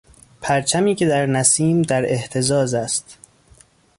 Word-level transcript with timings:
پرچمی 0.41 0.95
که 0.95 1.07
در 1.07 1.25
نسیم 1.25 1.81
در 1.81 2.13
اهتزاز 2.13 2.73
است. 2.73 3.17